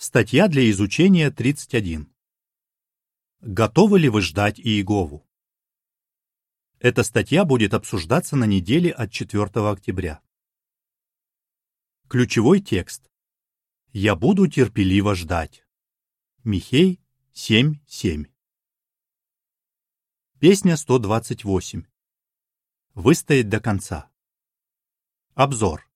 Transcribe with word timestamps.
Статья 0.00 0.46
для 0.46 0.70
изучения 0.70 1.28
31. 1.28 2.08
Готовы 3.40 3.98
ли 3.98 4.08
вы 4.08 4.22
ждать 4.22 4.60
Иегову? 4.60 5.28
Эта 6.78 7.02
статья 7.02 7.44
будет 7.44 7.74
обсуждаться 7.74 8.36
на 8.36 8.44
неделе 8.44 8.92
от 8.92 9.10
4 9.10 9.42
октября. 9.68 10.22
Ключевой 12.08 12.60
текст. 12.60 13.10
«Я 13.92 14.14
буду 14.14 14.46
терпеливо 14.46 15.16
ждать». 15.16 15.66
Михей 16.44 17.00
7.7. 17.34 18.26
Песня 20.38 20.76
128. 20.76 21.82
Выстоять 22.94 23.48
до 23.48 23.58
конца. 23.58 24.08
Обзор. 25.34 25.90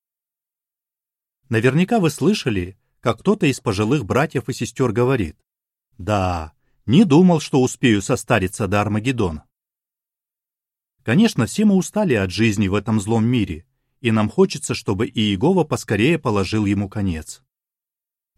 Наверняка 1.49 2.01
вы 2.01 2.11
слышали, 2.11 2.82
как 3.03 3.19
кто-то 3.19 3.47
из 3.47 3.61
пожилых 3.61 4.05
братьев 4.05 4.49
и 4.49 4.53
сестер 4.53 4.93
говорит. 4.93 5.37
Да, 5.99 6.53
не 6.87 7.05
думал, 7.05 7.41
что 7.41 7.61
успею 7.61 8.01
состариться 8.01 8.69
до 8.69 8.81
Армагеддона. 8.81 9.45
Конечно, 11.03 11.47
все 11.47 11.65
мы 11.65 11.75
устали 11.75 12.15
от 12.15 12.31
жизни 12.31 12.69
в 12.69 12.75
этом 12.75 13.01
злом 13.01 13.27
мире, 13.27 13.67
и 14.01 14.13
нам 14.13 14.31
хочется, 14.31 14.75
чтобы 14.75 15.09
Иегова 15.09 15.65
поскорее 15.65 16.17
положил 16.17 16.65
ему 16.65 16.89
конец. 16.89 17.43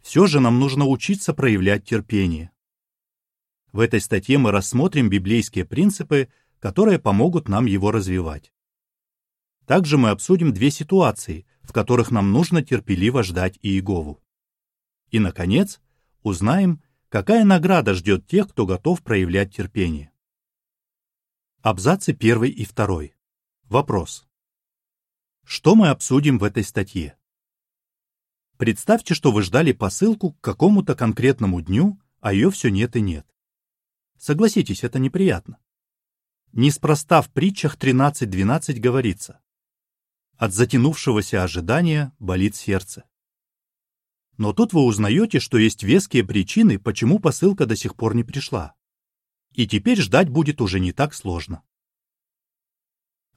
Все 0.02 0.27
же 0.27 0.40
нам 0.40 0.59
нужно 0.59 0.87
учиться 0.87 1.34
проявлять 1.34 1.84
терпение. 1.84 2.51
В 3.70 3.80
этой 3.80 4.01
статье 4.01 4.38
мы 4.38 4.51
рассмотрим 4.51 5.10
библейские 5.10 5.66
принципы, 5.66 6.28
которые 6.59 6.98
помогут 6.98 7.48
нам 7.48 7.66
его 7.66 7.90
развивать. 7.90 8.51
Также 9.66 9.98
мы 9.98 10.09
обсудим 10.09 10.54
две 10.54 10.70
ситуации, 10.70 11.46
в 11.60 11.73
которых 11.73 12.10
нам 12.10 12.32
нужно 12.32 12.62
терпеливо 12.62 13.23
ждать 13.23 13.59
Иегову. 13.60 14.23
И, 15.14 15.20
наконец, 15.20 15.80
узнаем, 16.24 16.82
какая 17.09 17.45
награда 17.45 17.95
ждет 17.95 18.27
тех, 18.27 18.48
кто 18.48 18.66
готов 18.66 19.01
проявлять 19.01 19.54
терпение. 19.54 20.10
Абзацы 21.62 22.10
1 22.10 22.43
и 22.46 22.66
2. 22.66 23.02
Вопрос. 23.62 24.26
Что 25.45 25.76
мы 25.76 25.90
обсудим 25.90 26.38
в 26.38 26.42
этой 26.42 26.65
статье? 26.65 27.16
Представьте, 28.57 29.15
что 29.15 29.30
вы 29.30 29.42
ждали 29.42 29.70
посылку 29.70 30.32
к 30.32 30.40
какому-то 30.40 30.96
конкретному 30.96 31.60
дню, 31.60 32.01
а 32.18 32.32
ее 32.32 32.51
все 32.51 32.70
нет 32.70 32.96
и 32.96 33.01
нет. 33.01 33.24
Согласитесь, 34.18 34.82
это 34.82 34.98
неприятно. 34.98 35.60
Неспроста 36.51 37.23
в 37.23 37.30
притчах 37.30 37.76
13.12 37.76 38.80
говорится 38.80 39.40
«От 40.38 40.52
затянувшегося 40.52 41.45
ожидания 41.45 42.12
болит 42.18 42.57
сердце». 42.57 43.04
Но 44.37 44.52
тут 44.52 44.73
вы 44.73 44.82
узнаете, 44.82 45.38
что 45.38 45.59
есть 45.59 45.82
веские 45.82 46.24
причины, 46.24 46.79
почему 46.79 47.18
посылка 47.18 47.66
до 47.66 47.77
сих 47.77 47.95
пор 47.95 48.16
не 48.16 48.24
пришла. 48.24 48.74
И 49.52 49.66
теперь 49.66 50.01
ждать 50.01 50.29
будет 50.29 50.60
уже 50.60 50.80
не 50.80 50.93
так 50.93 51.15
сложно. 51.15 51.63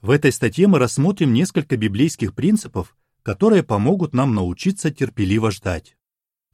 В 0.02 0.10
этой 0.10 0.32
статье 0.32 0.68
мы 0.68 0.80
рассмотрим 0.80 1.34
несколько 1.34 1.78
библейских 1.78 2.34
принципов, 2.34 2.96
которые 3.22 3.64
помогут 3.64 4.14
нам 4.14 4.34
научиться 4.34 4.90
терпеливо 4.92 5.52
ждать. 5.52 5.98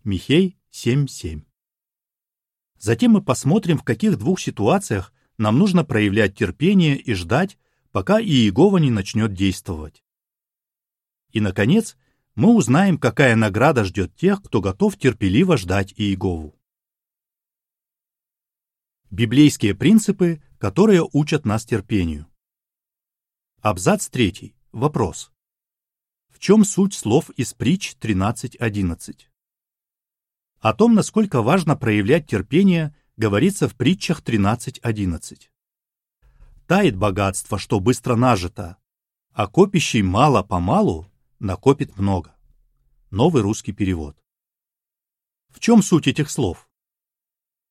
Михей 0.04 0.58
7.7. 0.72 1.44
Затем 2.78 3.12
мы 3.12 3.22
посмотрим, 3.22 3.78
в 3.78 3.84
каких 3.84 4.18
двух 4.18 4.42
ситуациях 4.42 5.14
нам 5.38 5.58
нужно 5.58 5.86
проявлять 5.86 6.36
терпение 6.36 6.98
и 6.98 7.14
ждать, 7.14 7.58
пока 7.92 8.20
Иегова 8.20 8.78
не 8.78 8.92
начнет 8.92 9.34
действовать. 9.34 10.04
И, 11.32 11.40
наконец, 11.40 11.96
мы 12.36 12.56
узнаем, 12.56 12.98
какая 12.98 13.36
награда 13.36 13.84
ждет 13.84 14.16
тех, 14.16 14.42
кто 14.42 14.60
готов 14.60 14.98
терпеливо 14.98 15.58
ждать 15.58 15.94
Иегову. 15.98 16.60
Библейские 19.12 19.76
принципы, 19.76 20.42
которые 20.58 21.08
учат 21.14 21.46
нас 21.46 21.66
терпению. 21.66 22.28
Абзац 23.62 24.08
3. 24.08 24.56
Вопрос. 24.72 25.32
В 26.30 26.40
чем 26.40 26.66
суть 26.66 26.96
слов 26.96 27.30
из 27.32 27.54
притч 27.54 27.96
13.11? 28.02 29.28
О 30.60 30.74
том, 30.74 30.96
насколько 30.96 31.44
важно 31.44 31.76
проявлять 31.76 32.28
терпение, 32.28 32.96
говорится 33.16 33.70
в 33.70 33.76
притчах 33.76 34.24
13.11. 34.24 35.50
Тает 36.66 36.96
богатство, 36.96 37.60
что 37.60 37.80
быстро 37.80 38.16
нажито, 38.16 38.78
а 39.32 39.48
копящий 39.48 40.02
мало-помалу 40.02 41.13
накопит 41.44 41.98
много. 41.98 42.36
Новый 43.12 43.42
русский 43.42 43.74
перевод. 43.74 44.18
В 45.50 45.60
чем 45.60 45.84
суть 45.84 46.08
этих 46.08 46.32
слов? 46.32 46.70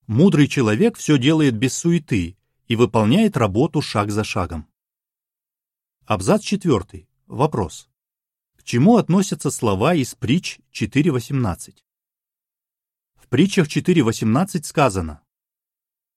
Мудрый 0.07 0.47
человек 0.47 0.99
все 0.99 1.19
делает 1.19 1.57
без 1.57 1.75
суеты 1.75 2.37
и 2.69 2.77
выполняет 2.77 3.37
работу 3.37 3.81
шаг 3.81 4.11
за 4.11 4.25
шагом. 4.25 4.69
Абзац 6.05 6.43
4. 6.43 7.09
Вопрос. 7.27 7.89
К 8.57 8.63
чему 8.63 8.99
относятся 8.99 9.51
слова 9.51 9.95
из 9.95 10.15
притч 10.15 10.61
4.18? 10.73 11.75
В 13.15 13.29
притчах 13.29 13.69
4.18 13.69 14.65
сказано 14.65 15.23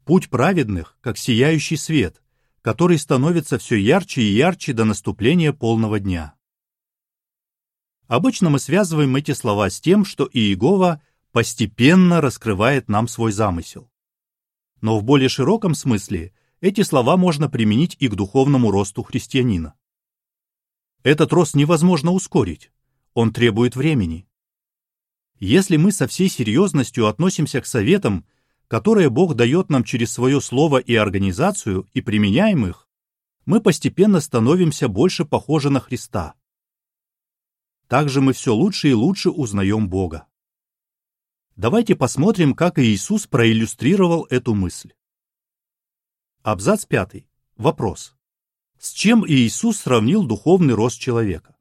«Путь 0.03 0.29
праведных, 0.29 0.97
как 0.99 1.17
сияющий 1.17 1.77
свет, 1.77 2.21
который 2.61 2.99
становится 2.99 3.57
все 3.57 3.77
ярче 3.77 4.21
и 4.21 4.35
ярче 4.35 4.73
до 4.73 4.83
наступления 4.83 5.53
полного 5.53 6.01
дня». 6.01 6.35
Обычно 8.07 8.49
мы 8.49 8.59
связываем 8.59 9.15
эти 9.15 9.31
слова 9.31 9.69
с 9.69 9.81
тем, 9.81 10.05
что 10.05 10.29
Иегова 10.31 11.01
постепенно 11.31 12.21
раскрывает 12.21 12.87
нам 12.87 13.07
свой 13.07 13.31
замысел. 13.31 13.89
Но 14.81 14.99
в 14.99 15.03
более 15.03 15.29
широком 15.29 15.73
смысле 15.73 16.33
эти 16.61 16.81
слова 16.81 17.17
можно 17.17 17.49
применить 17.49 17.97
и 17.99 18.07
к 18.07 18.15
духовному 18.15 18.69
росту 18.69 19.03
христианина. 19.03 19.73
Этот 21.03 21.33
рост 21.33 21.55
невозможно 21.55 22.11
ускорить, 22.11 22.71
он 23.13 23.33
требует 23.33 23.75
времени. 23.75 24.27
Если 25.39 25.77
мы 25.77 25.91
со 25.91 26.07
всей 26.07 26.29
серьезностью 26.29 27.07
относимся 27.07 27.59
к 27.61 27.65
советам, 27.65 28.25
которые 28.67 29.09
Бог 29.09 29.35
дает 29.35 29.69
нам 29.69 29.83
через 29.83 30.11
свое 30.11 30.39
слово 30.41 30.77
и 30.77 30.95
организацию, 30.95 31.87
и 31.93 32.01
применяем 32.01 32.65
их, 32.65 32.87
мы 33.45 33.61
постепенно 33.61 34.21
становимся 34.21 34.87
больше 34.87 35.25
похожи 35.25 35.69
на 35.69 35.79
Христа. 35.79 36.35
Также 37.87 38.21
мы 38.21 38.33
все 38.33 38.53
лучше 38.53 38.89
и 38.89 38.93
лучше 38.93 39.29
узнаем 39.29 39.89
Бога. 39.89 40.27
Давайте 41.55 41.95
посмотрим, 41.95 42.53
как 42.53 42.79
Иисус 42.79 43.27
проиллюстрировал 43.27 44.25
эту 44.29 44.55
мысль. 44.55 44.93
Абзац 46.41 46.85
5. 46.85 47.25
Вопрос. 47.57 48.15
С 48.77 48.91
чем 48.91 49.25
Иисус 49.25 49.79
сравнил 49.79 50.25
духовный 50.25 50.73
рост 50.73 50.99
человека? 50.99 51.55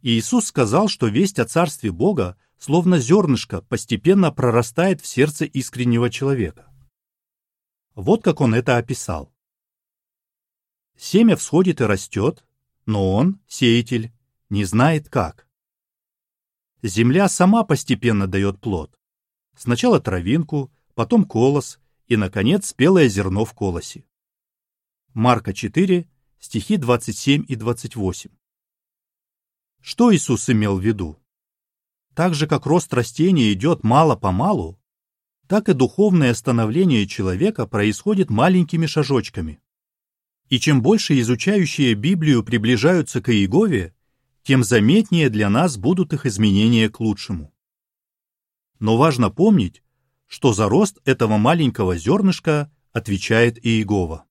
Иисус 0.00 0.46
сказал, 0.46 0.88
что 0.88 1.08
весть 1.08 1.38
о 1.38 1.44
Царстве 1.44 1.90
Бога, 1.90 2.38
словно 2.58 2.98
зернышко, 2.98 3.62
постепенно 3.62 4.32
прорастает 4.32 5.00
в 5.00 5.06
сердце 5.06 5.44
искреннего 5.44 6.08
человека. 6.08 6.72
Вот 7.94 8.22
как 8.22 8.40
он 8.40 8.54
это 8.54 8.76
описал. 8.76 9.34
Семя 10.96 11.36
всходит 11.36 11.80
и 11.80 11.84
растет, 11.84 12.44
но 12.86 13.12
он, 13.12 13.40
сеятель, 13.46 14.12
не 14.50 14.64
знает 14.64 15.08
как. 15.08 15.46
Земля 16.82 17.28
сама 17.28 17.64
постепенно 17.64 18.26
дает 18.26 18.60
плод. 18.60 18.98
Сначала 19.56 20.00
травинку, 20.00 20.72
потом 20.94 21.24
колос 21.24 21.80
и, 22.06 22.16
наконец, 22.16 22.68
спелое 22.68 23.08
зерно 23.08 23.44
в 23.44 23.52
колосе. 23.52 24.04
Марка 25.12 25.52
4, 25.52 26.08
стихи 26.38 26.76
27 26.76 27.44
и 27.48 27.56
28. 27.56 28.30
Что 29.80 30.14
Иисус 30.14 30.48
имел 30.48 30.78
в 30.78 30.82
виду? 30.82 31.18
Так 32.14 32.34
же, 32.34 32.46
как 32.46 32.66
рост 32.66 32.92
растения 32.94 33.52
идет 33.52 33.84
мало-помалу, 33.84 34.78
так 35.46 35.68
и 35.68 35.72
духовное 35.72 36.34
становление 36.34 37.06
человека 37.06 37.66
происходит 37.66 38.30
маленькими 38.30 38.86
шажочками. 38.86 39.60
И 40.48 40.58
чем 40.60 40.82
больше 40.82 41.18
изучающие 41.20 41.94
Библию 41.94 42.42
приближаются 42.44 43.20
к 43.20 43.30
Иегове, 43.30 43.94
тем 44.48 44.64
заметнее 44.64 45.28
для 45.28 45.50
нас 45.50 45.76
будут 45.76 46.14
их 46.14 46.24
изменения 46.24 46.88
к 46.88 47.00
лучшему. 47.00 47.52
Но 48.78 48.96
важно 48.96 49.30
помнить, 49.30 49.82
что 50.26 50.54
за 50.54 50.70
рост 50.70 51.00
этого 51.04 51.36
маленького 51.36 51.98
зернышка 51.98 52.72
отвечает 52.92 53.62
Иегова. 53.62 54.24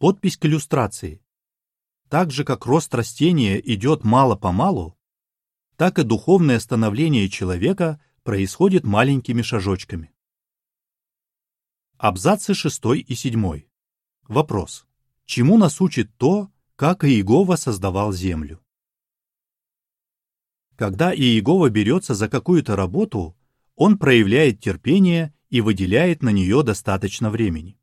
Подпись 0.00 0.36
к 0.36 0.46
иллюстрации. 0.46 1.22
Так 2.08 2.32
же, 2.32 2.42
как 2.42 2.66
рост 2.66 2.92
растения 2.92 3.60
идет 3.60 4.02
мало-помалу, 4.02 4.98
так 5.76 6.00
и 6.00 6.02
духовное 6.02 6.58
становление 6.58 7.28
человека 7.28 8.02
происходит 8.24 8.82
маленькими 8.82 9.42
шажочками. 9.42 10.12
Абзацы 11.98 12.52
6 12.52 12.82
и 13.06 13.14
7. 13.14 13.62
Вопрос. 14.26 14.88
Чему 15.24 15.56
нас 15.56 15.80
учит 15.80 16.12
то, 16.16 16.50
как 16.80 17.04
Иегова 17.04 17.56
создавал 17.56 18.10
землю. 18.10 18.58
Когда 20.76 21.14
Иегова 21.14 21.68
берется 21.68 22.14
за 22.14 22.26
какую-то 22.26 22.74
работу, 22.74 23.36
он 23.76 23.98
проявляет 23.98 24.60
терпение 24.60 25.34
и 25.50 25.60
выделяет 25.60 26.22
на 26.22 26.30
нее 26.30 26.62
достаточно 26.62 27.28
времени. 27.28 27.78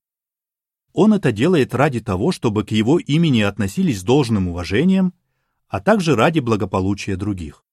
Он 0.93 1.13
это 1.13 1.31
делает 1.31 1.75
ради 1.75 1.99
того, 1.99 2.31
чтобы 2.31 2.65
к 2.65 2.71
его 2.71 2.97
имени 2.97 3.41
относились 3.41 3.99
с 3.99 4.03
должным 4.03 4.47
уважением, 4.47 5.13
а 5.67 5.79
также 5.79 6.15
ради 6.15 6.39
благополучия 6.39 7.17
других. 7.17 7.63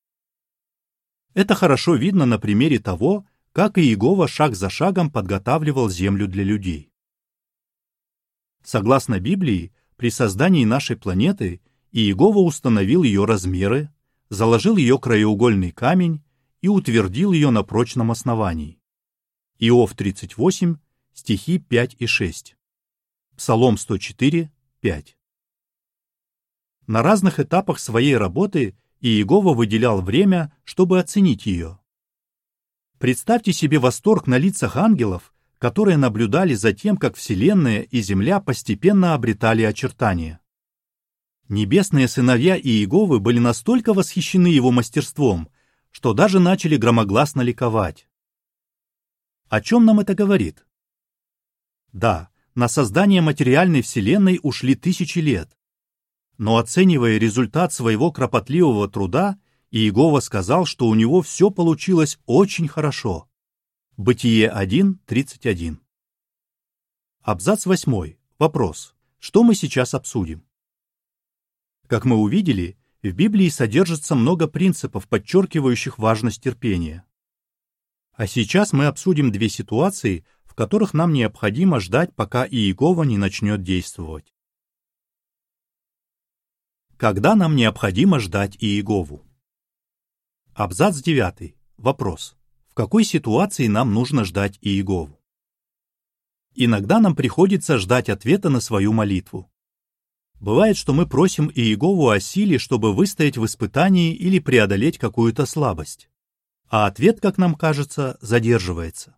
Это 1.33 1.55
хорошо 1.55 1.95
видно 1.95 2.27
на 2.27 2.39
примере 2.39 2.81
того, 2.81 3.27
как 3.53 3.79
Иегова 3.79 4.29
шаг 4.29 4.55
за 4.55 4.69
шагом 4.69 5.11
подготавливал 5.11 5.89
землю 5.89 6.29
для 6.29 6.45
людей. 6.45 6.93
Согласно 8.63 9.21
Библии, 9.21 9.73
при 9.97 10.11
создании 10.11 10.65
нашей 10.65 10.97
планеты 10.97 11.61
Иегова 11.93 12.39
установил 12.39 13.03
ее 13.03 13.25
размеры, 13.25 13.91
заложил 14.29 14.77
ее 14.77 14.99
краеугольный 14.99 15.71
камень 15.71 16.23
и 16.61 16.69
утвердил 16.69 17.33
ее 17.33 17.51
на 17.51 17.63
прочном 17.63 18.11
основании. 18.11 18.81
Иов 19.59 19.95
38, 19.95 20.77
стихи 21.13 21.59
5 21.59 21.97
и 21.99 22.07
6. 22.07 22.57
Псалом 23.37 23.77
104, 23.77 24.51
5. 24.81 25.17
На 26.87 27.03
разных 27.03 27.39
этапах 27.41 27.79
своей 27.79 28.17
работы 28.17 28.77
Иегова 29.01 29.55
выделял 29.55 30.01
время, 30.01 30.57
чтобы 30.65 30.99
оценить 30.99 31.47
ее. 31.47 31.79
Представьте 32.99 33.53
себе 33.53 33.79
восторг 33.79 34.27
на 34.27 34.39
лицах 34.39 34.77
ангелов, 34.77 35.34
которые 35.59 35.97
наблюдали 35.97 36.55
за 36.55 36.73
тем, 36.73 36.97
как 36.97 37.17
Вселенная 37.17 37.83
и 37.83 38.01
Земля 38.01 38.41
постепенно 38.41 39.15
обретали 39.15 39.63
очертания. 39.63 40.41
Небесные 41.49 42.09
сыновья 42.09 42.59
Иеговы 42.59 43.21
были 43.21 43.39
настолько 43.39 43.93
восхищены 43.93 44.47
его 44.47 44.71
мастерством, 44.71 45.49
что 45.91 46.15
даже 46.15 46.41
начали 46.41 46.77
громогласно 46.77 47.43
ликовать. 47.43 48.09
О 49.49 49.61
чем 49.61 49.85
нам 49.85 50.01
это 50.01 50.15
говорит? 50.15 50.67
Да, 51.93 52.31
на 52.55 52.69
создание 52.69 53.21
материальной 53.21 53.83
Вселенной 53.83 54.41
ушли 54.43 54.75
тысячи 54.75 55.19
лет. 55.19 55.57
Но 56.39 56.57
оценивая 56.57 57.19
результат 57.19 57.73
своего 57.73 58.11
кропотливого 58.11 58.89
труда, 58.89 59.39
Иегова 59.71 60.21
сказал, 60.21 60.67
что 60.67 60.89
у 60.89 60.95
него 60.95 61.23
все 61.23 61.51
получилось 61.51 62.19
очень 62.27 62.69
хорошо. 62.69 63.29
Бытие 63.97 64.51
1.31 64.51 65.79
Абзац 67.23 67.65
8. 67.65 68.17
Вопрос. 68.41 68.97
Что 69.21 69.45
мы 69.45 69.55
сейчас 69.55 69.95
обсудим? 69.95 70.45
Как 71.87 72.05
мы 72.05 72.17
увидели, 72.17 72.77
в 73.05 73.13
Библии 73.13 73.49
содержится 73.49 74.17
много 74.17 74.49
принципов, 74.49 75.07
подчеркивающих 75.07 75.99
важность 75.99 76.43
терпения. 76.43 77.05
А 78.15 78.27
сейчас 78.27 78.73
мы 78.73 78.87
обсудим 78.87 79.31
две 79.31 79.49
ситуации, 79.49 80.27
в 80.43 80.57
которых 80.57 80.93
нам 80.93 81.13
необходимо 81.13 81.79
ждать, 81.79 82.13
пока 82.17 82.45
Иегова 82.45 83.05
не 83.05 83.17
начнет 83.17 83.63
действовать. 83.63 84.35
Когда 86.97 87.37
нам 87.37 87.55
необходимо 87.55 88.19
ждать 88.19 88.57
Иегову? 88.57 89.25
Абзац 90.53 91.01
9. 91.01 91.55
Вопрос. 91.77 92.37
В 92.75 92.77
какой 92.77 93.05
ситуации 93.05 93.69
нам 93.69 93.95
нужно 93.95 94.25
ждать 94.25 94.59
Иегову? 94.61 95.23
Иногда 96.57 96.99
нам 96.99 97.15
приходится 97.15 97.79
ждать 97.79 98.09
ответа 98.09 98.51
на 98.51 98.59
свою 98.59 98.93
молитву. 98.93 99.49
Бывает, 100.41 100.77
что 100.77 100.93
мы 100.93 101.07
просим 101.07 101.53
Иегову 101.55 102.09
о 102.09 102.19
силе, 102.19 102.59
чтобы 102.59 102.93
выстоять 102.93 103.37
в 103.39 103.45
испытании 103.47 104.13
или 104.13 104.41
преодолеть 104.41 104.99
какую-то 104.99 105.47
слабость. 105.47 106.11
А 106.67 106.87
ответ, 106.87 107.21
как 107.21 107.39
нам 107.39 107.55
кажется, 107.55 108.19
задерживается. 108.21 109.17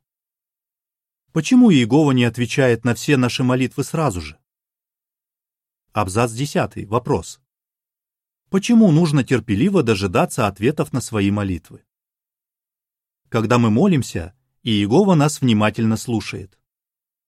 Почему 1.32 1.73
Иегова 1.73 2.12
не 2.12 2.25
отвечает 2.25 2.85
на 2.85 2.94
все 2.94 3.17
наши 3.17 3.43
молитвы 3.43 3.85
сразу 3.85 4.20
же? 4.20 4.38
Абзац 5.94 6.31
10. 6.32 6.87
Вопрос. 6.88 7.41
Почему 8.50 8.93
нужно 8.93 9.25
терпеливо 9.25 9.82
дожидаться 9.82 10.47
ответов 10.47 10.93
на 10.93 11.00
свои 11.00 11.31
молитвы? 11.31 11.86
Когда 13.37 13.59
мы 13.59 13.69
молимся, 13.71 14.33
Иегова 14.62 15.15
нас 15.15 15.43
внимательно 15.43 15.99
слушает. 15.99 16.59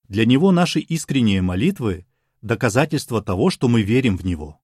Для 0.04 0.24
него 0.24 0.52
наши 0.52 0.80
искренние 0.80 1.42
молитвы 1.42 2.06
доказательство 2.40 3.20
того, 3.20 3.50
что 3.50 3.68
мы 3.68 3.82
верим 3.82 4.16
в 4.16 4.24
Него. 4.24 4.58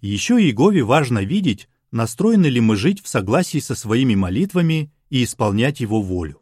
Еще 0.00 0.40
Иегове 0.40 0.82
важно 0.82 1.18
видеть, 1.18 1.68
настроены 1.90 2.46
ли 2.46 2.58
мы 2.58 2.76
жить 2.76 3.02
в 3.02 3.06
согласии 3.06 3.58
со 3.58 3.74
своими 3.74 4.14
молитвами 4.14 4.90
и 5.10 5.24
исполнять 5.24 5.80
Его 5.80 6.00
волю. 6.00 6.40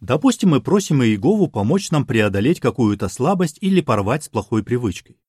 Допустим, 0.00 0.48
мы 0.48 0.62
просим 0.62 1.02
Иегову 1.02 1.48
помочь 1.48 1.90
нам 1.90 2.06
преодолеть 2.06 2.58
какую-то 2.58 3.10
слабость 3.10 3.58
или 3.60 3.82
порвать 3.82 4.24
с 4.24 4.30
плохой 4.30 4.62
привычкой. 4.62 5.20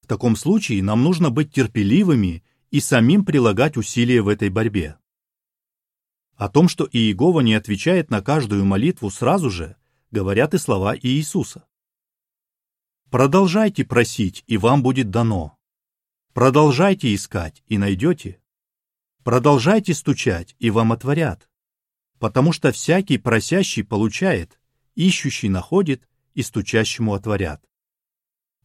В 0.00 0.06
таком 0.06 0.34
случае 0.34 0.82
нам 0.82 1.02
нужно 1.02 1.28
быть 1.28 1.52
терпеливыми 1.52 2.42
и 2.70 2.80
самим 2.80 3.26
прилагать 3.26 3.76
усилия 3.76 4.22
в 4.22 4.28
этой 4.28 4.48
борьбе. 4.48 4.96
О 6.36 6.48
том, 6.48 6.68
что 6.68 6.88
Иегова 6.90 7.40
не 7.40 7.54
отвечает 7.54 8.10
на 8.10 8.20
каждую 8.20 8.64
молитву 8.64 9.10
сразу 9.10 9.50
же, 9.50 9.76
говорят 10.10 10.54
и 10.54 10.58
слова 10.58 10.96
Иисуса. 10.96 11.64
Продолжайте 13.10 13.84
просить, 13.84 14.42
и 14.48 14.56
вам 14.56 14.82
будет 14.82 15.10
дано. 15.10 15.56
Продолжайте 16.32 17.14
искать, 17.14 17.62
и 17.68 17.78
найдете. 17.78 18.40
Продолжайте 19.22 19.94
стучать, 19.94 20.56
и 20.58 20.70
вам 20.70 20.92
отворят. 20.92 21.48
Потому 22.18 22.52
что 22.52 22.72
всякий 22.72 23.18
просящий 23.18 23.84
получает, 23.84 24.58
ищущий 24.96 25.48
находит, 25.48 26.08
и 26.34 26.42
стучащему 26.42 27.14
отворят. 27.14 27.64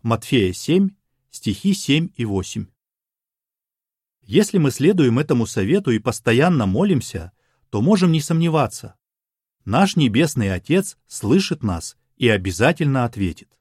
Матфея 0.02 0.54
7, 0.54 0.90
стихи 1.30 1.74
7 1.74 2.10
и 2.16 2.26
8. 2.26 2.66
Если 4.24 4.58
мы 4.58 4.72
следуем 4.72 5.20
этому 5.20 5.46
совету 5.46 5.92
и 5.92 6.00
постоянно 6.00 6.66
молимся, 6.66 7.32
то 7.70 7.82
можем 7.82 8.12
не 8.12 8.22
сомневаться. 8.22 8.96
Наш 9.66 9.96
Небесный 9.96 10.54
Отец 10.54 10.98
слышит 11.08 11.64
нас 11.64 11.98
и 12.18 12.28
обязательно 12.28 13.06
ответит. 13.06 13.58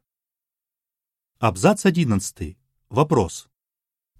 Абзац 1.38 1.84
11. 1.84 2.56
Вопрос. 2.88 3.48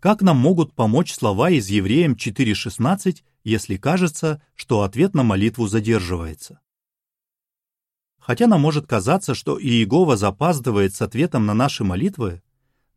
Как 0.01 0.23
нам 0.23 0.37
могут 0.37 0.75
помочь 0.75 1.13
слова 1.13 1.51
из 1.51 1.69
Евреям 1.69 2.13
4.16, 2.13 3.23
если 3.43 3.77
кажется, 3.77 4.43
что 4.55 4.83
ответ 4.83 5.15
на 5.15 5.23
молитву 5.25 5.67
задерживается? 5.67 6.61
Хотя 8.19 8.47
нам 8.47 8.61
может 8.61 8.87
казаться, 8.87 9.35
что 9.35 9.59
Иегова 9.61 10.17
запаздывает 10.17 10.95
с 10.95 11.03
ответом 11.03 11.47
на 11.47 11.55
наши 11.55 11.83
молитвы, 11.83 12.43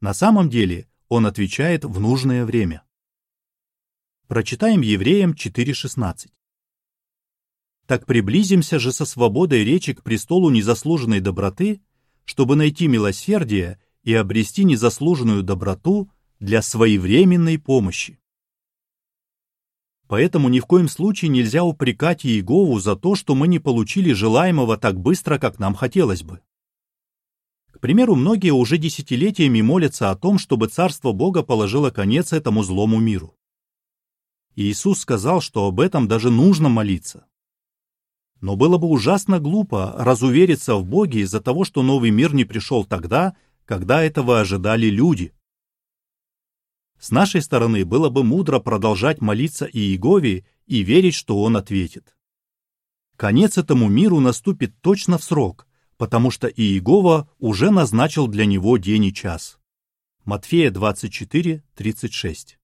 на 0.01 0.13
самом 0.13 0.50
деле 0.50 0.88
он 1.07 1.25
отвечает 1.25 1.86
в 1.86 2.00
нужное 2.00 2.45
время. 2.45 2.83
Прочитаем 4.27 4.81
Евреям 4.81 5.31
4.16. 5.31 6.29
«Так 7.88 8.05
приблизимся 8.05 8.79
же 8.79 8.91
со 8.91 9.05
свободой 9.05 9.63
речи 9.63 9.93
к 9.93 10.03
престолу 10.03 10.50
незаслуженной 10.50 11.19
доброты, 11.19 11.81
чтобы 12.25 12.55
найти 12.55 12.88
милосердие 12.88 13.79
и 14.03 14.13
обрести 14.13 14.63
незаслуженную 14.63 15.43
доброту 15.43 16.09
для 16.39 16.61
своевременной 16.61 17.59
помощи. 17.59 18.19
Поэтому 20.07 20.50
ни 20.50 20.59
в 20.59 20.65
коем 20.65 20.89
случае 20.89 21.29
нельзя 21.29 21.63
упрекать 21.63 22.25
Иегову 22.25 22.79
за 22.79 22.95
то, 22.95 23.15
что 23.15 23.33
мы 23.33 23.47
не 23.47 23.59
получили 23.59 24.11
желаемого 24.11 24.75
так 24.75 25.00
быстро, 25.00 25.38
как 25.38 25.57
нам 25.57 25.73
хотелось 25.73 26.23
бы. 26.23 26.41
К 27.71 27.79
примеру, 27.79 28.15
многие 28.15 28.51
уже 28.51 28.77
десятилетиями 28.77 29.61
молятся 29.61 30.11
о 30.11 30.15
том, 30.15 30.38
чтобы 30.38 30.67
Царство 30.67 31.13
Бога 31.13 31.43
положило 31.43 31.91
конец 31.91 32.33
этому 32.33 32.63
злому 32.63 33.00
миру. 33.00 33.38
Иисус 34.55 35.00
сказал, 35.00 35.39
что 35.39 35.65
об 35.65 35.79
этом 35.79 36.09
даже 36.09 36.29
нужно 36.29 36.67
молиться. 36.67 37.25
Но 38.41 38.55
было 38.55 38.77
бы 38.77 38.88
ужасно 38.88 39.39
глупо 39.39 39.93
разувериться 39.98 40.75
в 40.75 40.83
Боге 40.83 41.21
из-за 41.21 41.41
того, 41.41 41.63
что 41.63 41.83
новый 41.83 42.10
мир 42.10 42.33
не 42.33 42.43
пришел 42.43 42.83
тогда, 42.83 43.36
когда 43.65 44.03
этого 44.03 44.39
ожидали 44.39 44.88
люди. 44.88 45.33
С 47.00 47.12
нашей 47.12 47.41
стороны 47.41 47.86
было 47.86 48.10
бы 48.10 48.24
мудро 48.24 48.60
продолжать 48.60 49.21
молиться 49.21 49.65
Иегове 49.65 50.45
и 50.65 50.83
верить, 50.83 51.13
что 51.13 51.41
он 51.41 51.55
ответит. 51.55 52.15
Конец 53.15 53.60
этому 53.60 53.88
миру 53.88 54.19
наступит 54.19 54.79
точно 54.81 55.19
в 55.19 55.24
срок, 55.24 55.67
потому 55.98 56.31
что 56.31 56.48
Иегова 56.48 57.29
уже 57.38 57.69
назначил 57.69 58.27
для 58.27 58.45
него 58.45 58.77
день 58.77 59.05
и 59.05 59.13
час. 59.13 59.60
Матфея 60.25 60.71
24, 60.71 61.63
36. 61.75 62.57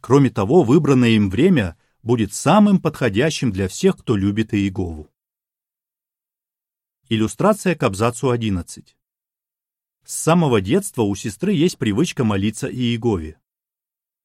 Кроме 0.00 0.30
того, 0.30 0.62
выбранное 0.62 1.10
им 1.10 1.28
время 1.28 1.76
будет 2.02 2.32
самым 2.32 2.80
подходящим 2.80 3.52
для 3.52 3.68
всех, 3.68 3.96
кто 3.98 4.16
любит 4.16 4.54
Иегову. 4.54 5.10
Иллюстрация 7.08 7.74
к 7.74 7.82
абзацу 7.82 8.30
11. 8.30 8.96
С 10.04 10.14
самого 10.14 10.60
детства 10.60 11.02
у 11.02 11.14
сестры 11.14 11.52
есть 11.52 11.76
привычка 11.76 12.24
молиться 12.24 12.68
Иегове. 12.68 13.38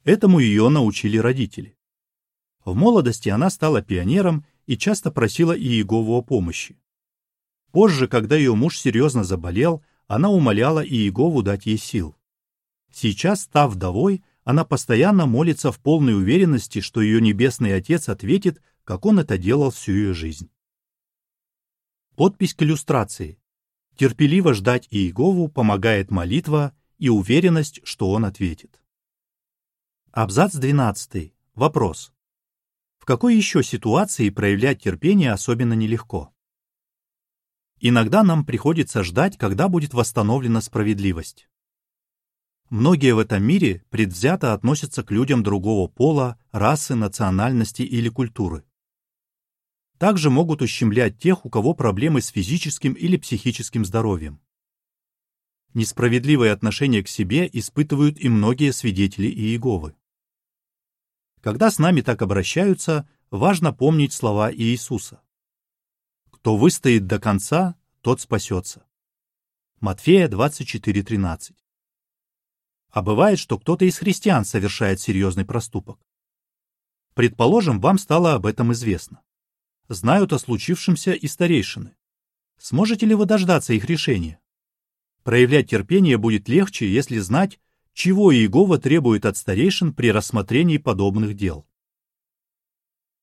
Этому 0.04 0.40
ее 0.40 0.70
научили 0.70 1.18
родители. 1.18 1.78
В 2.64 2.76
молодости 2.76 3.30
она 3.30 3.50
стала 3.50 3.82
пионером 3.82 4.46
и 4.66 4.78
часто 4.78 5.12
просила 5.12 5.58
Иегову 5.58 6.14
о 6.14 6.22
помощи. 6.22 6.80
Позже, 7.72 8.08
когда 8.08 8.36
ее 8.38 8.56
муж 8.56 8.80
серьезно 8.80 9.24
заболел, 9.24 9.84
она 10.08 10.30
умоляла 10.30 10.86
Иегову 10.86 11.44
дать 11.44 11.66
ей 11.66 11.78
сил. 11.78 12.16
Сейчас, 12.92 13.42
став 13.42 13.74
вдовой, 13.74 14.24
она 14.46 14.64
постоянно 14.64 15.26
молится 15.26 15.72
в 15.72 15.80
полной 15.80 16.14
уверенности, 16.14 16.80
что 16.80 17.02
ее 17.02 17.20
Небесный 17.20 17.76
Отец 17.76 18.10
ответит, 18.10 18.62
как 18.84 19.06
он 19.06 19.20
это 19.20 19.40
делал 19.40 19.72
всю 19.72 19.92
ее 19.92 20.14
жизнь. 20.14 20.52
Подпись 22.16 22.54
к 22.54 22.62
иллюстрации. 22.62 23.40
Терпеливо 23.98 24.54
ждать 24.54 24.88
Иегову 24.92 25.48
помогает 25.48 26.12
молитва 26.12 26.74
и 27.00 27.10
уверенность, 27.10 27.82
что 27.84 28.12
он 28.12 28.24
ответит. 28.24 28.80
Абзац 30.12 30.54
12. 30.54 31.34
Вопрос. 31.56 32.14
В 33.00 33.06
какой 33.06 33.36
еще 33.36 33.64
ситуации 33.64 34.30
проявлять 34.30 34.84
терпение 34.84 35.32
особенно 35.32 35.74
нелегко? 35.74 36.32
Иногда 37.80 38.24
нам 38.24 38.46
приходится 38.46 39.04
ждать, 39.04 39.38
когда 39.40 39.70
будет 39.70 39.96
восстановлена 39.96 40.62
справедливость. 40.62 41.50
Многие 42.70 43.14
в 43.14 43.20
этом 43.20 43.44
мире 43.44 43.84
предвзято 43.92 44.54
относятся 44.54 45.04
к 45.04 45.12
людям 45.12 45.44
другого 45.44 45.88
пола, 45.88 46.40
расы, 46.52 46.96
национальности 46.96 47.84
или 47.84 48.10
культуры. 48.10 48.64
Также 50.00 50.30
могут 50.30 50.62
ущемлять 50.62 51.20
тех, 51.20 51.46
у 51.46 51.50
кого 51.50 51.76
проблемы 51.76 52.22
с 52.22 52.28
физическим 52.28 52.94
или 52.94 53.18
психическим 53.18 53.86
здоровьем. 53.86 54.42
Несправедливое 55.76 56.54
отношение 56.54 57.04
к 57.04 57.08
себе 57.08 57.50
испытывают 57.54 58.20
и 58.20 58.30
многие 58.30 58.72
свидетели 58.74 59.28
Иеговы. 59.28 59.96
Когда 61.42 61.70
с 61.70 61.78
нами 61.78 62.02
так 62.02 62.24
обращаются, 62.24 63.08
важно 63.30 63.74
помнить 63.74 64.12
слова 64.12 64.52
Иисуса. 64.52 65.22
Кто 66.32 66.58
выстоит 66.58 67.06
до 67.06 67.20
конца, 67.20 67.76
тот 68.02 68.22
спасется. 68.22 68.86
Матфея 69.80 70.28
24.13 70.28 71.54
А 72.96 73.02
бывает, 73.02 73.40
что 73.40 73.60
кто-то 73.60 73.84
из 73.84 73.98
христиан 73.98 74.46
совершает 74.46 75.02
серьезный 75.02 75.44
проступок. 75.46 76.00
Предположим, 77.14 77.82
вам 77.82 78.00
стало 78.00 78.34
об 78.34 78.46
этом 78.46 78.72
известно 78.74 79.22
знают 79.90 80.34
о 80.34 80.40
случившемся 80.40 81.12
и 81.12 81.28
старейшины. 81.28 81.96
Сможете 82.58 83.06
ли 83.06 83.14
вы 83.14 83.26
дождаться 83.26 83.74
их 83.74 83.86
решения? 83.86 84.40
Проявлять 85.24 85.70
терпение 85.70 86.18
будет 86.18 86.48
легче, 86.48 86.92
если 86.92 87.20
знать, 87.20 87.60
чего 87.94 88.34
Иегова 88.34 88.78
требует 88.78 89.26
от 89.26 89.38
старейшин 89.38 89.94
при 89.94 90.12
рассмотрении 90.12 90.78
подобных 90.78 91.36
дел. 91.36 91.68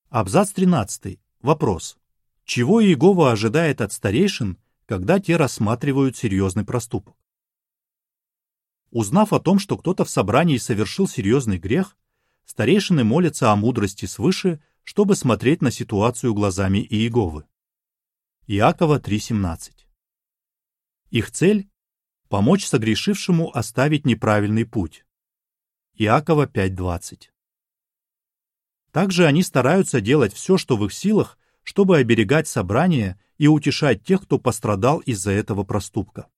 Абзац 0.09 0.51
13. 0.51 1.19
Вопрос. 1.41 1.97
Чего 2.45 2.83
Иегова 2.83 3.33
ожидает 3.33 3.81
от 3.81 3.93
старейшин, 3.93 4.59
когда 4.87 5.19
те 5.19 5.37
рассматривают 5.37 6.17
серьезный 6.17 6.65
проступок? 6.65 7.17
Узнав 8.93 9.33
о 9.33 9.41
том, 9.41 9.59
что 9.59 9.77
кто-то 9.77 10.05
в 10.05 10.11
собрании 10.11 10.59
совершил 10.59 11.09
серьезный 11.09 11.59
грех, 11.59 11.97
старейшины 12.45 13.03
молятся 13.03 13.51
о 13.51 13.57
мудрости 13.57 14.07
свыше 14.07 14.61
чтобы 14.85 15.15
смотреть 15.15 15.63
на 15.63 15.71
ситуацию 15.71 16.35
глазами 16.35 16.79
Иеговы. 16.79 17.45
Иакова 18.47 18.99
3.17 18.99 19.73
Их 21.11 21.31
цель– 21.31 21.71
помочь 22.29 22.67
согрешившему 22.67 23.57
оставить 23.57 24.05
неправильный 24.05 24.67
путь. 24.67 25.07
Иакова 25.95 26.47
5.20 26.47 27.29
Также 28.91 29.27
они 29.27 29.43
стараются 29.43 30.01
делать 30.01 30.33
все, 30.33 30.59
что 30.59 30.77
в 30.77 30.85
их 30.85 30.93
силах, 30.93 31.39
чтобы 31.63 31.99
оберегать 31.99 32.49
собрание 32.49 33.21
и 33.39 33.47
утешать 33.47 34.05
тех, 34.05 34.23
кто 34.23 34.39
пострадал 34.39 34.99
из-за 34.99 35.31
этого 35.31 35.63
проступка. 35.63 36.29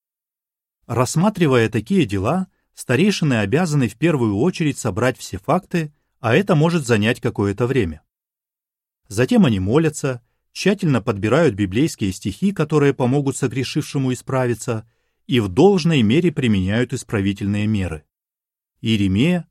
Рассматривая 0.87 1.71
такие 1.71 2.05
дела, 2.05 2.49
старейшины 2.75 3.35
обязаны 3.35 3.89
в 3.89 3.97
первую 3.97 4.37
очередь 4.37 4.79
собрать 4.79 5.19
все 5.19 5.39
факты, 5.39 5.93
а 6.21 6.35
это 6.35 6.55
может 6.55 6.87
занять 6.87 7.21
какое-то 7.21 7.67
время. 7.67 8.03
Затем 9.09 9.47
они 9.47 9.61
молятся, 9.61 10.23
тщательно 10.53 11.01
подбирают 11.01 11.55
библейские 11.55 12.13
стихи, 12.13 12.53
которые 12.53 12.93
помогут 12.93 13.37
согрешившему 13.37 14.13
исправиться, 14.13 14.89
и 15.27 15.41
в 15.41 15.49
должной 15.49 16.03
мере 16.03 16.33
применяют 16.33 16.93
исправительные 16.93 17.67
меры. 17.67 18.05
Иеремия 18.83 19.49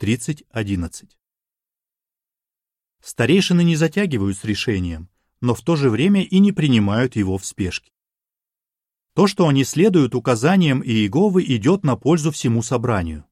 30.11 0.00 1.10
Старейшины 3.00 3.62
не 3.62 3.76
затягивают 3.76 4.36
с 4.36 4.44
решением, 4.44 5.08
но 5.40 5.54
в 5.54 5.62
то 5.62 5.76
же 5.76 5.90
время 5.90 6.22
и 6.22 6.38
не 6.40 6.50
принимают 6.50 7.14
его 7.14 7.38
в 7.38 7.46
спешке. 7.46 7.92
То, 9.14 9.26
что 9.26 9.46
они 9.46 9.64
следуют 9.64 10.14
указаниям 10.14 10.82
Иеговы, 10.82 11.44
идет 11.44 11.84
на 11.84 11.96
пользу 11.96 12.30
всему 12.30 12.62
собранию. 12.62 13.26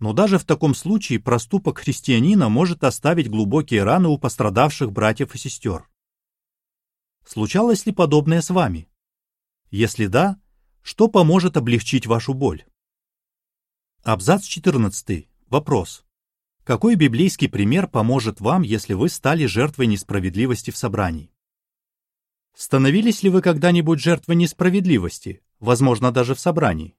Но 0.00 0.12
даже 0.12 0.38
в 0.38 0.44
таком 0.44 0.74
случае 0.74 1.20
проступок 1.20 1.78
христианина 1.78 2.48
может 2.48 2.82
оставить 2.82 3.30
глубокие 3.30 3.84
раны 3.84 4.08
у 4.08 4.18
пострадавших 4.18 4.90
братьев 4.90 5.34
и 5.34 5.38
сестер. 5.38 5.88
Случалось 7.24 7.86
ли 7.86 7.92
подобное 7.92 8.40
с 8.40 8.50
вами? 8.50 8.88
Если 9.70 10.06
да, 10.06 10.40
что 10.82 11.06
поможет 11.06 11.56
облегчить 11.56 12.06
вашу 12.06 12.34
боль? 12.34 12.64
Абзац 14.02 14.44
14. 14.44 15.28
Вопрос. 15.48 16.04
Какой 16.64 16.96
библейский 16.96 17.48
пример 17.48 17.86
поможет 17.86 18.40
вам, 18.40 18.62
если 18.62 18.94
вы 18.94 19.08
стали 19.08 19.46
жертвой 19.46 19.86
несправедливости 19.86 20.70
в 20.70 20.76
собрании? 20.76 21.30
Становились 22.54 23.22
ли 23.22 23.30
вы 23.30 23.42
когда-нибудь 23.42 24.00
жертвой 24.00 24.36
несправедливости, 24.36 25.42
возможно, 25.60 26.12
даже 26.12 26.34
в 26.34 26.40
собрании? 26.40 26.96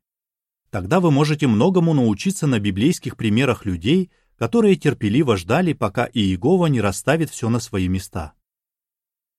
Тогда 0.70 1.00
вы 1.00 1.12
можете 1.12 1.48
многому 1.48 1.94
научиться 1.94 2.48
на 2.48 2.60
библейских 2.60 3.18
примерах 3.18 3.66
людей, 3.66 4.10
которые 4.38 4.76
терпеливо 4.76 5.38
ждали, 5.38 5.74
пока 5.74 6.10
Иегова 6.12 6.68
не 6.68 6.82
расставит 6.82 7.30
все 7.30 7.50
на 7.50 7.60
свои 7.60 7.88
места. 7.88 8.34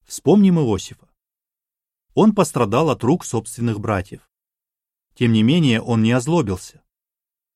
Вспомним 0.04 0.58
Иосифа. 0.60 1.08
Он 2.14 2.34
пострадал 2.34 2.90
от 2.90 3.02
рук 3.02 3.24
собственных 3.24 3.80
братьев. 3.80 4.28
Тем 5.14 5.32
не 5.32 5.42
менее, 5.42 5.80
он 5.80 6.02
не 6.02 6.12
озлобился. 6.12 6.82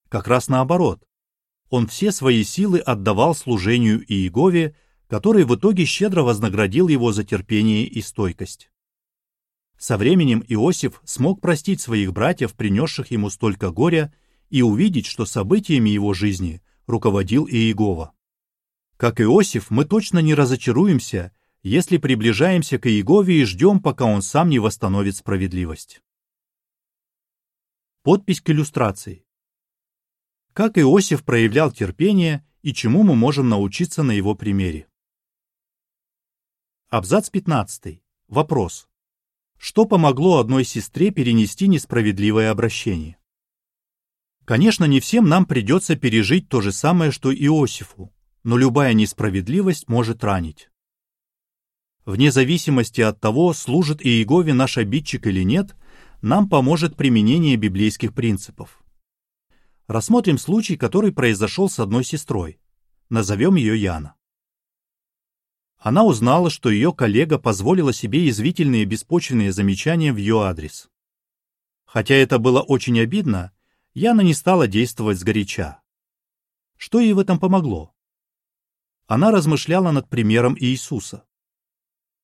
Как 0.08 0.26
раз 0.26 0.48
наоборот. 0.48 1.06
Он 1.68 1.86
все 1.86 2.12
свои 2.12 2.44
силы 2.44 2.78
отдавал 2.78 3.34
служению 3.34 4.02
Иегове, 4.06 4.75
который 5.08 5.44
в 5.44 5.54
итоге 5.54 5.84
щедро 5.84 6.22
вознаградил 6.22 6.88
его 6.88 7.12
за 7.12 7.25
терпение 7.25 7.86
и 7.86 8.00
стойкость. 8.00 8.70
Со 9.78 9.98
временем 9.98 10.42
Иосиф 10.48 11.00
смог 11.04 11.40
простить 11.40 11.80
своих 11.80 12.12
братьев, 12.12 12.54
принесших 12.54 13.10
ему 13.10 13.30
столько 13.30 13.70
горя, 13.70 14.12
и 14.48 14.62
увидеть, 14.62 15.06
что 15.06 15.26
событиями 15.26 15.90
его 15.90 16.14
жизни 16.14 16.62
руководил 16.86 17.46
Иегова. 17.46 18.12
Как 18.96 19.20
Иосиф, 19.20 19.70
мы 19.70 19.84
точно 19.84 20.20
не 20.20 20.34
разочаруемся, 20.34 21.32
если 21.62 21.98
приближаемся 21.98 22.78
к 22.78 22.86
Иегове 22.86 23.42
и 23.42 23.44
ждем, 23.44 23.80
пока 23.80 24.04
он 24.04 24.22
сам 24.22 24.48
не 24.48 24.58
восстановит 24.58 25.16
справедливость. 25.16 26.00
Подпись 28.02 28.40
к 28.40 28.50
иллюстрации. 28.50 29.26
Как 30.52 30.78
Иосиф 30.78 31.25
проявлял 31.25 31.72
терпение 31.72 32.46
и 32.62 32.72
чему 32.72 33.02
мы 33.02 33.14
можем 33.14 33.48
научиться 33.48 34.02
на 34.02 34.12
его 34.12 34.34
примере. 34.34 34.86
Абзац 36.88 37.31
15. 37.31 38.00
Вопрос 38.28 38.87
что 39.59 39.87
помогло 39.87 40.38
одной 40.38 40.64
сестре 40.64 41.11
перенести 41.11 41.66
несправедливое 41.66 42.50
обращение. 42.50 43.16
Конечно, 44.45 44.85
не 44.85 45.00
всем 45.00 45.28
нам 45.28 45.47
придется 45.47 45.97
пережить 45.97 46.49
то 46.49 46.61
же 46.61 46.71
самое, 46.71 47.11
что 47.11 47.35
Иосифу, 47.35 48.12
но 48.45 48.57
любая 48.57 48.93
несправедливость 48.93 49.88
может 49.88 50.23
ранить. 50.23 50.71
Вне 52.05 52.31
зависимости 52.31 53.00
от 53.00 53.19
того, 53.19 53.52
служит 53.52 54.00
Иегове 54.07 54.55
наш 54.55 54.78
обидчик 54.78 55.26
или 55.26 55.43
нет, 55.43 55.75
нам 56.23 56.49
поможет 56.49 56.97
применение 56.97 57.57
библейских 57.57 58.14
принципов. 58.14 58.81
Рассмотрим 59.88 60.38
случай, 60.38 60.76
который 60.76 61.11
произошел 61.11 61.69
с 61.69 61.81
одной 61.81 62.05
сестрой. 62.05 62.61
Назовем 63.09 63.57
ее 63.57 63.81
Яна. 63.81 64.15
Она 65.78 66.04
узнала, 66.04 66.50
что 66.50 66.71
ее 66.71 66.92
коллега 66.92 67.38
позволила 67.38 67.92
себе 67.92 68.26
язвительные 68.26 68.85
беспочвенные 68.85 69.52
замечания 69.52 70.12
в 70.12 70.16
ее 70.16 70.42
адрес. 70.42 70.88
Хотя 71.85 72.14
это 72.14 72.38
было 72.38 72.62
очень 72.62 72.99
обидно, 73.00 73.52
Яна 73.95 74.21
не 74.21 74.35
стала 74.35 74.66
действовать 74.66 75.18
сгоряча. 75.18 75.80
Что 76.76 77.00
ей 77.00 77.12
в 77.12 77.18
этом 77.18 77.38
помогло? 77.38 77.95
Она 79.06 79.30
размышляла 79.30 79.92
над 79.92 80.09
примером 80.09 80.56
Иисуса. 80.59 81.25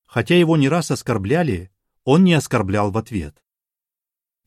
Хотя 0.05 0.37
его 0.37 0.57
не 0.57 0.69
раз 0.69 0.91
оскорбляли, 0.91 1.71
он 2.05 2.25
не 2.25 2.35
оскорблял 2.35 2.91
в 2.91 2.99
ответ. 2.99 3.43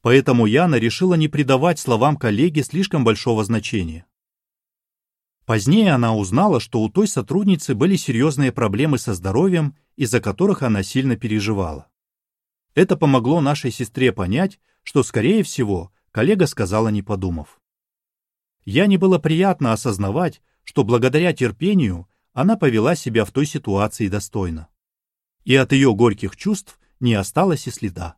Поэтому 0.02 0.46
Яна 0.46 0.76
решила 0.76 1.16
не 1.16 1.28
придавать 1.28 1.80
словам 1.80 2.18
коллеги 2.18 2.62
слишком 2.62 3.04
большого 3.04 3.44
значения. 3.44 4.06
Позднее 5.46 5.94
она 5.94 6.16
узнала, 6.16 6.60
что 6.60 6.82
у 6.82 6.90
той 6.90 7.08
сотрудницы 7.08 7.76
были 7.76 7.96
серьезные 7.96 8.52
проблемы 8.52 8.98
со 8.98 9.14
здоровьем, 9.14 9.76
из-за 9.96 10.20
которых 10.20 10.64
она 10.64 10.82
сильно 10.82 11.16
переживала. 11.16 11.88
Это 12.74 12.98
помогло 12.98 13.42
нашей 13.42 13.72
сестре 13.72 14.12
понять, 14.12 14.60
что, 14.82 15.04
скорее 15.04 15.44
всего, 15.44 15.92
коллега 16.12 16.48
сказала, 16.48 16.90
не 16.90 17.04
подумав. 17.04 17.62
Я 18.64 18.88
не 18.88 18.98
было 18.98 19.20
приятно 19.20 19.72
осознавать, 19.72 20.42
что 20.64 20.84
благодаря 20.84 21.32
терпению 21.32 22.10
она 22.34 22.58
повела 22.58 22.96
себя 22.96 23.24
в 23.24 23.32
той 23.32 23.46
ситуации 23.46 24.08
достойно. 24.08 24.68
И 25.44 25.56
от 25.56 25.72
ее 25.72 25.94
горьких 25.94 26.36
чувств 26.36 26.80
не 27.00 27.14
осталось 27.14 27.68
и 27.68 27.72
следа. 27.72 28.18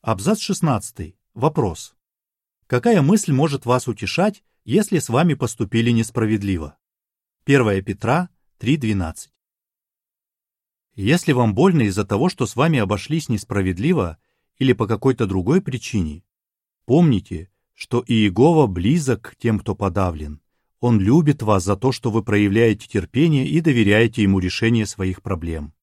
Абзац 0.00 0.38
16. 0.38 1.16
Вопрос. 1.34 1.96
Какая 2.68 3.02
мысль 3.02 3.32
может 3.32 3.66
вас 3.66 3.88
утешать, 3.88 4.44
если 4.64 5.00
с 5.00 5.08
вами 5.08 5.34
поступили 5.34 5.90
несправедливо? 5.90 6.78
1 7.46 7.84
Петра 7.84 8.28
3.12. 8.60 9.30
Если 10.94 11.32
вам 11.32 11.54
больно 11.54 11.82
из-за 11.82 12.04
того, 12.04 12.28
что 12.28 12.46
с 12.46 12.54
вами 12.54 12.78
обошлись 12.78 13.28
несправедливо 13.28 14.18
или 14.58 14.72
по 14.72 14.86
какой-то 14.86 15.26
другой 15.26 15.62
причине, 15.62 16.22
помните, 16.84 17.50
что 17.72 18.04
Иегова 18.06 18.68
близок 18.68 19.30
к 19.30 19.36
тем, 19.36 19.58
кто 19.58 19.74
подавлен. 19.74 20.40
Он 20.78 21.00
любит 21.00 21.42
вас 21.42 21.64
за 21.64 21.76
то, 21.76 21.90
что 21.90 22.10
вы 22.10 22.22
проявляете 22.22 22.86
терпение 22.86 23.46
и 23.46 23.60
доверяете 23.60 24.22
ему 24.22 24.38
решение 24.38 24.86
своих 24.86 25.22
проблем. 25.22 25.74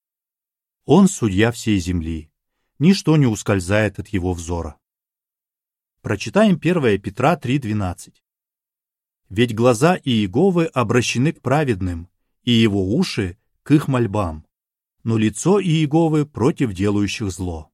Он 0.86 1.08
судья 1.08 1.52
всей 1.52 1.80
земли. 1.80 2.32
Ничто 2.80 3.18
не 3.18 3.26
ускользает 3.26 4.00
от 4.00 4.08
его 4.10 4.34
взора. 4.34 4.78
Прочитаем 6.02 6.56
1 6.56 7.02
Петра 7.02 7.36
3.12. 7.36 8.14
«Ведь 9.30 9.56
глаза 9.56 9.96
Иеговы 10.04 10.66
обращены 10.66 11.32
к 11.32 11.42
праведным, 11.42 12.10
и 12.44 12.52
его 12.52 12.96
уши— 12.96 13.38
к 13.64 13.72
их 13.72 13.88
мольбам, 13.88 14.46
но 15.04 15.18
лицо 15.18 15.62
Иеговы 15.62 16.26
против 16.26 16.74
делающих 16.74 17.32
зло». 17.32 17.72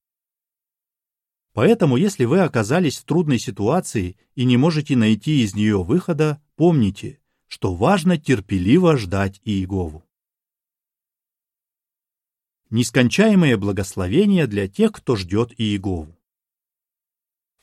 Поэтому, 1.56 1.96
если 1.96 2.26
вы 2.26 2.42
оказались 2.42 2.98
в 2.98 3.06
трудной 3.06 3.40
ситуации 3.40 4.18
и 4.36 4.44
не 4.44 4.58
можете 4.58 4.98
найти 4.98 5.42
из 5.42 5.56
нее 5.56 5.82
выхода, 5.82 6.42
помните, 6.58 7.22
что 7.48 7.74
важно 7.74 8.18
терпеливо 8.18 8.98
ждать 8.98 9.40
Иегову. 9.46 10.04
Нескончаемое 12.70 13.56
благословение 13.56 14.48
для 14.48 14.68
тех, 14.68 14.92
кто 14.92 15.16
ждет 15.16 15.54
Иегову. 15.58 16.20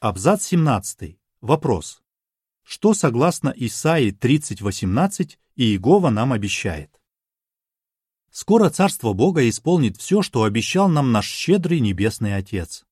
Абзац 0.00 0.46
17. 0.46 1.18
Вопрос. 1.42 2.02
Что, 2.62 2.94
согласно 2.94 3.52
Исаии 3.54 4.12
30.18, 4.12 5.36
Иегова 5.56 6.10
нам 6.10 6.32
обещает? 6.32 7.00
Скоро 8.30 8.70
Царство 8.70 9.12
Бога 9.12 9.48
исполнит 9.48 9.98
все, 9.98 10.22
что 10.22 10.44
обещал 10.44 10.88
нам 10.88 11.12
наш 11.12 11.26
щедрый 11.26 11.80
Небесный 11.80 12.36
Отец. 12.36 12.86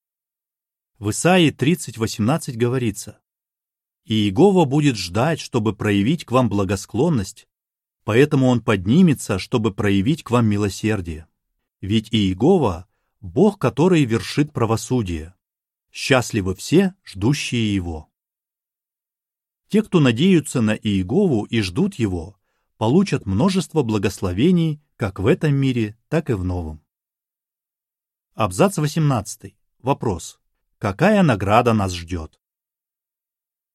В 0.98 1.10
Исаии 1.10 1.50
30.18 1.50 2.52
говорится, 2.56 3.20
«И 4.04 4.14
Иегова 4.14 4.66
будет 4.66 4.96
ждать, 4.96 5.40
чтобы 5.40 5.74
проявить 5.74 6.26
к 6.26 6.32
вам 6.32 6.50
благосклонность, 6.50 7.48
поэтому 8.04 8.48
Он 8.48 8.60
поднимется, 8.60 9.38
чтобы 9.38 9.72
проявить 9.72 10.22
к 10.22 10.30
вам 10.30 10.46
милосердие. 10.46 11.26
Ведь 11.80 12.12
Иегова— 12.12 12.86
Бог, 13.20 13.58
который 13.58 14.04
вершит 14.04 14.52
правосудие, 14.52 15.34
Счастливы 15.92 16.54
все, 16.54 16.94
ждущие 17.04 17.74
Его. 17.74 18.09
Те, 19.70 19.84
кто 19.84 20.00
надеются 20.00 20.60
на 20.62 20.74
Иегову 20.74 21.44
и 21.44 21.60
ждут 21.60 21.94
Его, 21.94 22.36
получат 22.76 23.24
множество 23.24 23.84
благословений 23.84 24.82
как 24.96 25.20
в 25.20 25.28
этом 25.28 25.54
мире, 25.54 25.96
так 26.08 26.28
и 26.28 26.32
в 26.32 26.42
новом. 26.42 26.82
Абзац 28.34 28.78
18. 28.78 29.54
Вопрос. 29.78 30.40
Какая 30.78 31.22
награда 31.22 31.72
нас 31.72 31.94
ждет? 31.94 32.40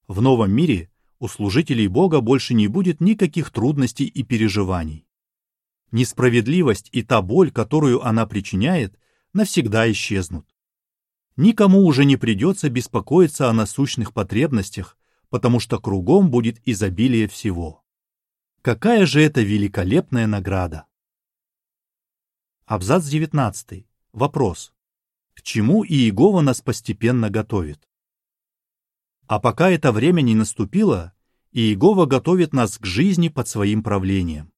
В 0.06 0.22
новом 0.22 0.52
мире 0.52 0.92
у 1.20 1.30
служителей 1.30 1.88
Бога 1.88 2.20
больше 2.20 2.54
не 2.54 2.68
будет 2.68 3.00
никаких 3.00 3.50
трудностей 3.50 4.06
и 4.06 4.22
переживаний. 4.24 5.08
Несправедливость 5.92 6.90
и 6.92 7.04
та 7.04 7.22
боль, 7.22 7.52
которую 7.52 8.06
она 8.06 8.26
причиняет, 8.26 9.00
навсегда 9.32 9.90
исчезнут. 9.90 10.46
Никому 11.38 11.86
уже 11.86 12.04
не 12.04 12.18
придется 12.18 12.70
беспокоиться 12.70 13.50
о 13.50 13.54
насущных 13.54 14.12
потребностях, 14.12 14.98
потому 15.36 15.60
что 15.60 15.82
кругом 15.82 16.32
будет 16.32 16.66
изобилие 16.66 17.28
всего. 17.28 17.84
Какая 18.62 19.06
же 19.06 19.22
это 19.22 19.42
великолепная 19.42 20.28
награда! 20.28 20.86
Абзац 22.66 23.04
19. 23.08 23.86
Вопрос. 24.14 24.74
К 25.34 25.42
чему 25.42 25.84
Иегова 25.84 26.40
нас 26.40 26.62
постепенно 26.62 27.30
готовит? 27.30 27.86
А 29.28 29.42
пока 29.42 29.70
это 29.70 29.92
время 29.92 30.22
не 30.22 30.36
наступило, 30.36 31.12
Иегова 31.52 32.06
готовит 32.06 32.54
нас 32.54 32.78
к 32.78 32.86
жизни 32.86 33.28
под 33.28 33.50
своим 33.50 33.84
правлением. 33.84 34.54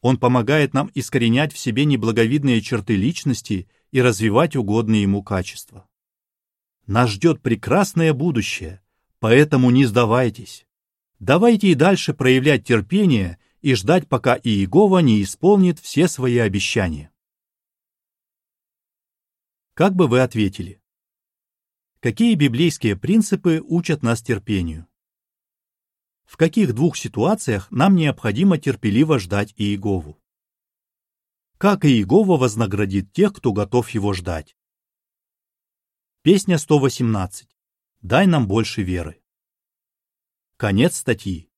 Он 0.00 0.18
помогает 0.18 0.74
нам 0.74 0.90
искоренять 0.92 1.52
в 1.52 1.58
себе 1.58 1.84
неблаговидные 1.84 2.60
черты 2.62 2.96
личности 2.96 3.68
и 3.92 4.02
развивать 4.02 4.56
угодные 4.56 5.02
ему 5.02 5.22
качества. 5.22 5.88
Нас 6.88 7.10
ждет 7.10 7.40
прекрасное 7.42 8.12
будущее, 8.12 8.82
поэтому 9.20 9.70
не 9.70 9.84
сдавайтесь. 9.84 10.66
Давайте 11.18 11.68
и 11.68 11.74
дальше 11.74 12.14
проявлять 12.14 12.64
терпение 12.64 13.38
и 13.60 13.74
ждать, 13.74 14.08
пока 14.08 14.36
Иегова 14.36 14.98
не 14.98 15.22
исполнит 15.22 15.78
все 15.78 16.08
свои 16.08 16.38
обещания. 16.38 17.12
Как 19.74 19.94
бы 19.94 20.08
вы 20.08 20.20
ответили? 20.20 20.82
Какие 22.00 22.34
библейские 22.34 22.96
принципы 22.96 23.62
учат 23.62 24.02
нас 24.02 24.22
терпению? 24.22 24.86
В 26.24 26.36
каких 26.36 26.74
двух 26.74 26.96
ситуациях 26.96 27.70
нам 27.70 27.96
необходимо 27.96 28.56
терпеливо 28.56 29.18
ждать 29.18 29.52
Иегову? 29.56 30.18
Как 31.58 31.84
Иегова 31.84 32.38
вознаградит 32.38 33.12
тех, 33.12 33.34
кто 33.34 33.52
готов 33.52 33.90
его 33.90 34.14
ждать? 34.14 34.56
Песня 36.22 36.56
118. 36.56 37.48
Дай 38.02 38.26
нам 38.26 38.48
больше 38.48 38.82
веры. 38.82 39.20
Конец 40.56 40.96
статьи. 40.96 41.49